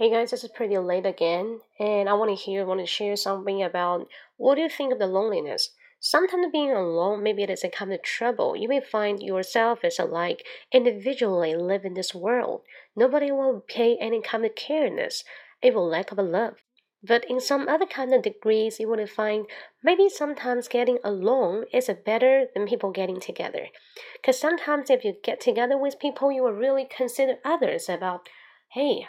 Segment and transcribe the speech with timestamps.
[0.00, 3.16] Hey guys, this is pretty late again, and I want to hear, want to share
[3.16, 5.72] something about what do you think of the loneliness?
[6.00, 8.56] Sometimes being alone, maybe it is a kind of trouble.
[8.56, 10.42] You may find yourself as a like
[10.72, 12.62] individually live in this world.
[12.96, 15.22] Nobody will pay any kind of careness,
[15.62, 16.54] even lack of a love.
[17.02, 19.48] But in some other kind of degrees, you will find
[19.84, 23.66] maybe sometimes getting alone is a better than people getting together.
[24.14, 28.30] Because sometimes if you get together with people, you will really consider others about,
[28.70, 29.04] hey,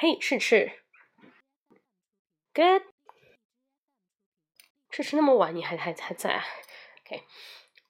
[0.00, 0.72] hey, 吃吃，
[2.52, 2.82] good，
[4.90, 6.44] 吃吃那么晚你还还还在啊？
[7.04, 7.22] Okay,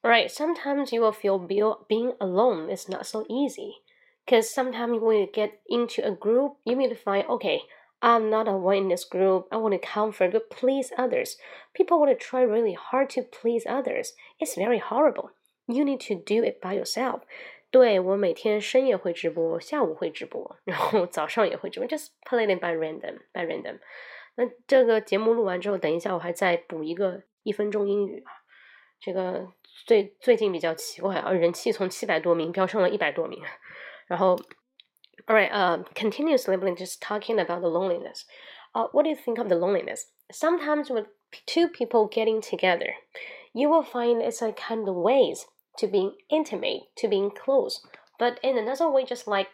[0.01, 0.29] right.
[0.29, 1.39] Sometimes you will feel
[1.87, 3.81] being alone is not so easy,
[4.25, 7.61] because sometimes when you get into a group, you need to find okay.
[8.01, 9.47] I'm not a one in this group.
[9.51, 11.37] I want to comfort but please others.
[11.73, 14.13] People want to try really hard to please others.
[14.39, 15.31] It's very horrible.
[15.67, 17.21] You need to do it by yourself.
[17.71, 23.79] 对我每天深夜会直播，下午会直播，然后早上也会直播，just play it by random，by random。
[24.35, 28.31] 那这个节目录完之后，等一下我还再补一个一分钟英语啊。
[28.99, 29.51] 这个
[29.85, 33.41] 最最近比较奇怪啊，人气从七百多名飙升了一百多名。
[34.07, 34.35] 然后，
[35.27, 40.03] all right，呃，continuously just talking about the loneliness。Uh, what do you think of the loneliness?
[40.29, 41.07] Sometimes with
[41.45, 42.93] two people getting together,
[43.53, 45.45] you will find it's a kind of ways
[45.78, 47.80] to being intimate, to being close.
[48.18, 49.48] But in another way, just like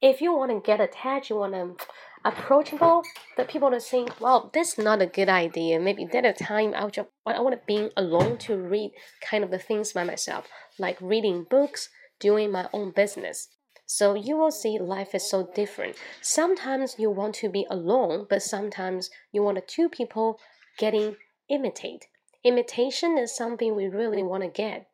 [0.00, 1.86] if you want to get attached, you want to
[2.24, 3.02] approachable,
[3.36, 5.78] but people to think, well, this is not a good idea.
[5.80, 9.50] Maybe at a time I just I want to be alone to read kind of
[9.50, 10.46] the things by myself,
[10.78, 11.88] like reading books,
[12.20, 13.48] doing my own business.
[13.86, 15.96] So you will see life is so different.
[16.20, 20.38] Sometimes you want to be alone, but sometimes you want two people
[20.76, 21.16] getting
[21.48, 22.06] imitate.
[22.44, 24.86] Imitation is something we really want to get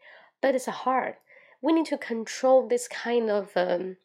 [0.45, 1.15] but it's hard.
[1.63, 3.97] We need to control this kind of um,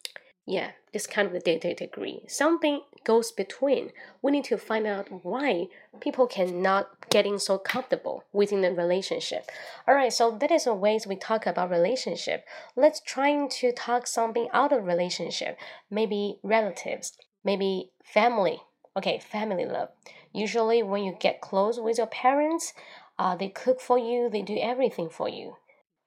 [0.46, 2.22] yeah, this kind of the degree.
[2.28, 3.90] Something goes between.
[4.22, 5.66] We need to find out why
[6.00, 9.50] people cannot getting so comfortable within the relationship.
[9.86, 12.46] All right, so that is the ways we talk about relationship.
[12.74, 15.58] Let's trying to talk something out of relationship.
[15.90, 18.62] Maybe relatives, maybe family.
[18.96, 19.90] Okay, family love.
[20.32, 22.72] Usually, when you get close with your parents,
[23.18, 25.56] uh, they cook for you, they do everything for you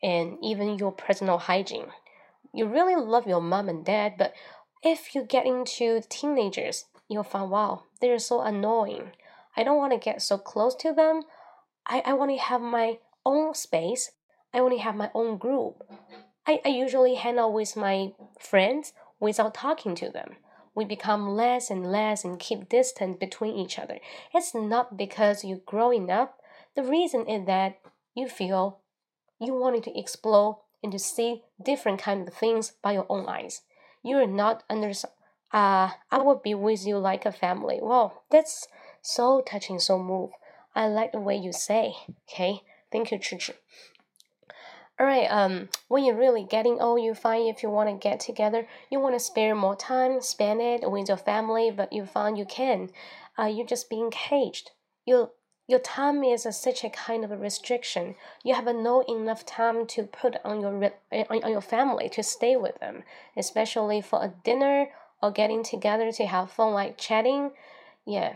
[0.03, 1.87] and even your personal hygiene.
[2.53, 4.33] You really love your mom and dad, but
[4.83, 9.11] if you get into teenagers, you'll find wow, they're so annoying.
[9.55, 11.21] I don't want to get so close to them.
[11.87, 14.11] I, I want to have my own space.
[14.53, 15.81] I want to have my own group.
[16.45, 20.35] I, I usually hang out with my friends without talking to them.
[20.75, 23.99] We become less and less and keep distance between each other.
[24.33, 26.39] It's not because you're growing up.
[26.75, 27.79] The reason is that
[28.15, 28.79] you feel
[29.39, 33.61] you wanted to explore and to see different kind of things by your own eyes.
[34.03, 34.91] You are not under
[35.53, 37.79] uh I will be with you like a family.
[37.81, 38.67] Well, that's
[39.01, 40.31] so touching, so move.
[40.75, 41.95] I like the way you say.
[42.27, 42.61] Okay,
[42.91, 43.53] thank you, Chi
[44.99, 48.67] Alright, um, when you're really getting old, you find if you want to get together,
[48.91, 52.45] you want to spare more time, spend it with your family, but you find you
[52.45, 52.89] can.
[53.37, 54.69] Uh, you're just being caged.
[55.03, 55.31] You
[55.73, 58.13] your time is such a kind of a restriction.
[58.43, 62.21] You have no enough time to put on your eh, on, on your family to
[62.21, 63.01] stay with them,
[63.35, 64.89] especially for a dinner
[65.21, 67.51] or getting together to have fun, like chatting.
[68.05, 68.33] Yeah.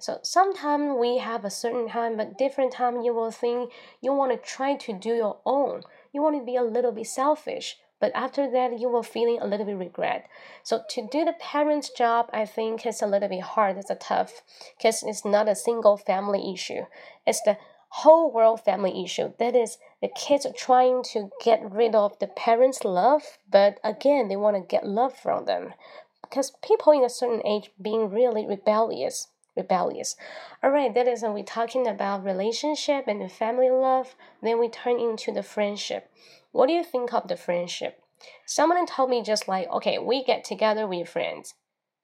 [0.00, 4.32] So sometimes we have a certain time, but different time you will think you want
[4.32, 5.82] to try to do your own.
[6.14, 9.46] You want to be a little bit selfish but after that you will feeling a
[9.46, 10.28] little bit regret.
[10.62, 13.76] So to do the parents job i think is a little bit hard.
[13.76, 14.42] It's a tough
[14.76, 16.82] because it's not a single family issue.
[17.26, 17.58] It's the
[17.90, 19.32] whole world family issue.
[19.38, 24.28] That is the kids are trying to get rid of the parents love but again
[24.28, 25.74] they want to get love from them.
[26.22, 30.14] Because people in a certain age being really rebellious rebellious.
[30.62, 34.68] All right that is when we're talking about relationship and the family love then we
[34.68, 36.10] turn into the friendship
[36.51, 38.01] what do you think of the friendship?
[38.45, 41.55] Someone told me just like, okay, we get together with friends.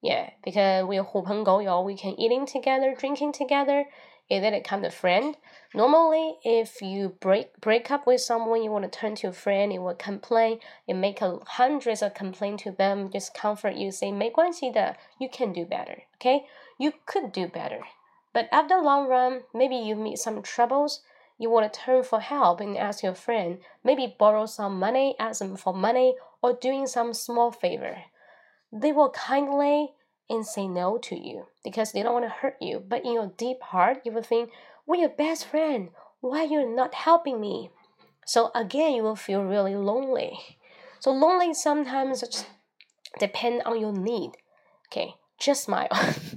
[0.01, 3.86] Yeah, because we're 狐朋狗友, we can eating together, drinking together.
[4.30, 5.36] Is that a kind of friend?
[5.74, 9.74] Normally, if you break break up with someone, you want to turn to a friend,
[9.74, 14.12] you will complain, you make a hundreds of complaint to them, just comfort you, say
[14.12, 16.04] 没关系的, you can do better.
[16.19, 16.46] Okay,
[16.78, 17.81] you could do better.
[18.31, 21.01] But after long run, maybe you meet some troubles
[21.39, 25.41] you want to turn for help and ask your friend, maybe borrow some money, ask
[25.41, 28.05] them for money, or doing some small favor.
[28.73, 29.95] They will kindly
[30.31, 32.83] and say no to you because they don't want to hurt you.
[32.87, 34.51] But in your deep heart, you will think,
[34.87, 35.91] We're your best friend.
[36.21, 37.71] Why you're not helping me?
[38.27, 40.59] So again, you will feel really lonely.
[41.01, 42.47] So lonely sometimes just
[43.19, 44.33] depend on your need.
[44.89, 45.89] Okay, just smile.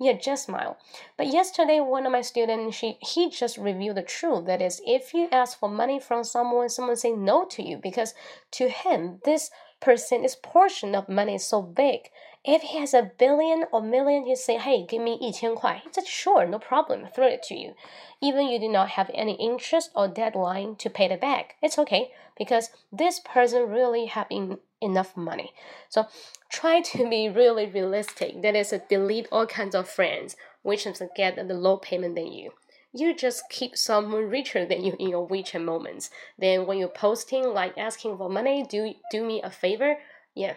[0.00, 0.78] Yeah, just smile.
[1.16, 4.46] But yesterday, one of my students, she he just revealed the truth.
[4.46, 8.14] That is, if you ask for money from someone, someone say no to you because
[8.52, 9.50] to him this
[9.80, 12.10] person, this portion of money is so big.
[12.44, 16.06] If he has a billion or million, he say, "Hey, give me 一千块." He said,
[16.06, 17.08] "Sure, no problem.
[17.12, 17.74] Throw it to you."
[18.20, 22.12] Even you do not have any interest or deadline to pay it back, it's okay
[22.38, 25.51] because this person really have in, enough money.
[25.89, 26.07] So
[26.49, 28.41] try to be really realistic.
[28.41, 32.51] That is, delete all kinds of friends which is get the low payment than you.
[32.93, 36.09] You just keep someone richer than you in your WeChat moments.
[36.37, 39.95] Then when you're posting like asking for money, do do me a favor.
[40.35, 40.55] Yeah,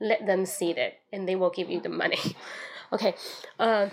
[0.00, 2.18] let them see that and they will give you the money.
[2.92, 3.14] okay,
[3.58, 3.88] uh,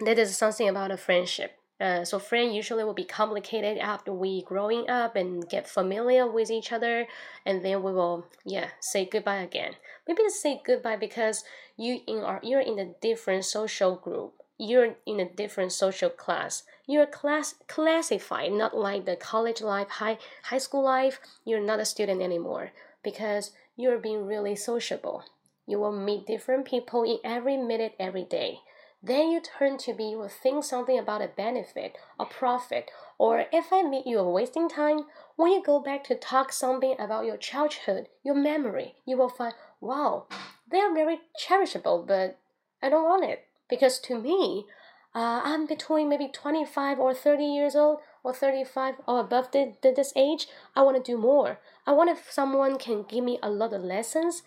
[0.00, 1.58] that is something about a friendship.
[1.82, 6.48] Uh, so friend usually will be complicated after we growing up and get familiar with
[6.48, 7.08] each other
[7.44, 9.74] and then we will yeah say goodbye again.
[10.06, 11.42] Maybe say goodbye because
[11.76, 14.34] you in are you're in a different social group.
[14.58, 16.62] You're in a different social class.
[16.86, 21.18] You're class classified not like the college life high high school life.
[21.44, 22.70] You're not a student anymore
[23.02, 25.24] because you're being really sociable.
[25.66, 28.60] You will meet different people in every minute every day
[29.02, 33.72] then you turn to me will think something about a benefit, a profit, or if
[33.72, 35.06] I meet you wasting time,
[35.36, 39.54] when you go back to talk something about your childhood, your memory, you will find,
[39.80, 40.26] wow,
[40.70, 42.38] they are very cherishable, but
[42.80, 43.46] I don't want it.
[43.68, 44.66] Because to me,
[45.14, 49.92] uh, I'm between maybe 25 or 30 years old or 35 or above the, the,
[49.92, 50.46] this age.
[50.76, 51.58] I want to do more.
[51.86, 54.42] I want if someone can give me a lot of lessons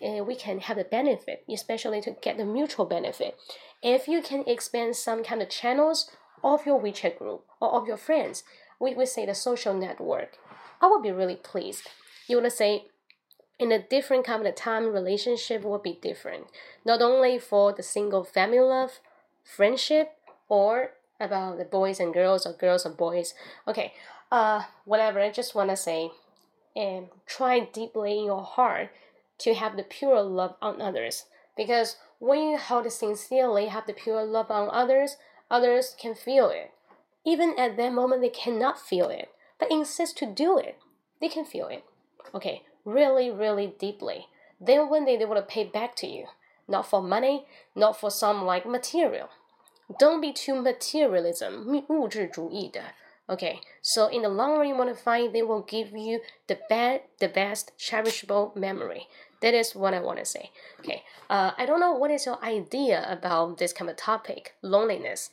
[0.00, 3.36] and we can have the benefit, especially to get the mutual benefit.
[3.82, 6.10] If you can expand some kind of channels
[6.42, 8.42] of your WeChat group or of your friends,
[8.80, 10.38] we would say the social network,
[10.80, 11.88] I would be really pleased.
[12.26, 12.86] You would say,
[13.58, 16.46] in a different kind of time, relationship will be different.
[16.84, 19.00] Not only for the single family love,
[19.42, 20.12] friendship,
[20.48, 23.34] or about the boys and girls or girls and boys.
[23.66, 23.92] Okay,
[24.30, 25.20] uh, whatever.
[25.20, 26.10] I just wanna say,
[26.76, 28.90] and try deeply in your heart
[29.38, 31.24] to have the pure love on others.
[31.56, 35.17] Because when you hold sincerely have the pure love on others,
[35.49, 36.71] others can feel it.
[37.25, 39.29] Even at that moment, they cannot feel it,
[39.59, 40.77] but insist to do it.
[41.21, 41.83] They can feel it.
[42.33, 44.27] Okay, really, really deeply.
[44.59, 46.25] Then one day they will pay back to you.
[46.67, 47.45] Not for money,
[47.75, 49.29] not for some like material.
[49.99, 52.81] Don't be too materialism, 物质主义的.
[53.27, 56.57] Okay, so in the long run, you want to find they will give you the
[56.69, 59.07] best, the best cherishable memory.
[59.40, 60.50] That is what I want to say.
[60.80, 65.30] Okay, uh, I don't know what is your idea about this kind of topic, loneliness.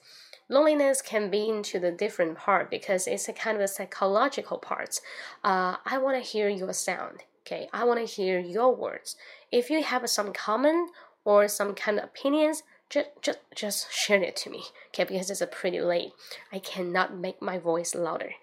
[0.47, 4.99] Loneliness can be into the different part because it's a kind of a psychological part.
[5.43, 7.23] Uh, I want to hear your sound.
[7.45, 9.15] Okay, I want to hear your words.
[9.51, 10.91] If you have some comment
[11.23, 14.63] or some kind of opinions, just just just share it to me.
[14.89, 16.13] Okay, because it's a pretty late.
[16.51, 18.33] I cannot make my voice louder.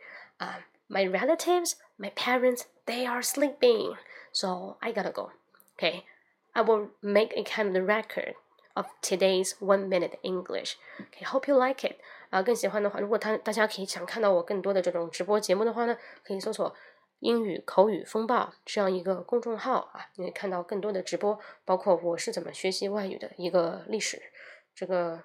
[0.41, 3.95] Um, my relatives, my parents, they are sleeping,
[4.33, 5.31] so I gotta go.
[5.82, 6.04] Okay,
[6.54, 8.36] I will make a kind of record
[8.74, 10.76] of today's one minute English.
[11.00, 11.98] Okay, hope you like it.
[12.30, 16.74] 啊，更喜欢的话，如果他大家可以想看到我更多的这种直播节目的话呢，可以搜索“
[17.20, 24.22] 英语口语风暴”这样一个公众号啊，你会看到更多的直播，包括我是怎么学习外语的一个历史。
[24.76, 25.24] 这个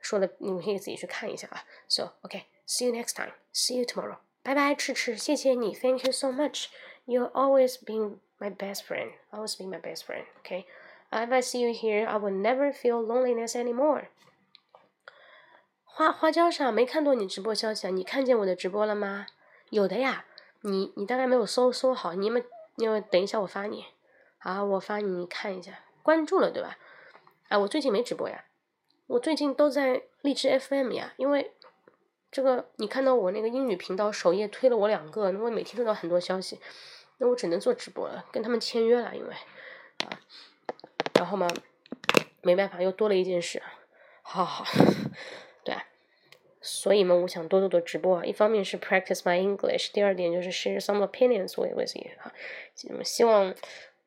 [0.00, 1.64] 说的你们可以自己去看一下啊。
[1.88, 3.32] So, okay, see you next time.
[3.54, 4.18] See you tomorrow.
[4.42, 6.66] 拜拜，赤赤，谢谢你，Thank you so much.
[7.06, 9.11] You always been my best friend.
[9.31, 10.25] Always be my best friend.
[10.39, 10.65] Okay.
[11.11, 14.07] If I see you here, I will never feel loneliness anymore.
[15.83, 17.89] 花花椒上没看到你直播消息啊？
[17.89, 19.27] 你看见我的直播了吗？
[19.69, 20.25] 有的呀。
[20.61, 22.43] 你你大概没有搜搜好，你们
[22.77, 23.85] 因为等一下我发你，
[24.39, 26.77] 好，我发你看一下，关注了对吧？
[27.47, 28.43] 啊，我最近没直播呀，
[29.05, 31.53] 我最近都在荔枝 FM 呀，因为
[32.31, 36.59] 这个你看到我那个英语频道首页推了我两个，因为每天收到很多消息。
[37.17, 39.33] 那我只能做直播了，跟他们签约了，因为
[40.05, 40.19] 啊，
[41.15, 41.47] 然后嘛，
[42.41, 43.61] 没办法，又多了一件事，
[44.21, 44.63] 好好，
[45.63, 45.75] 对，
[46.61, 48.25] 所以嘛，我想多做做直播啊。
[48.25, 52.33] 一方面是 practice my English，第二点就是 share some opinions with you 啊。
[53.03, 53.55] 希望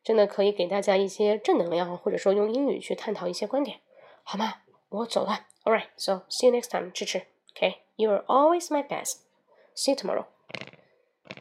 [0.04, 3.80] 真的可以给大家一些正能量，或者说用英语去探讨一些观点，
[4.22, 4.62] 好吗？
[4.90, 7.22] 我走了，All right，so see you next time，支持
[7.56, 10.26] ，OK，you are always my best，see you tomorrow。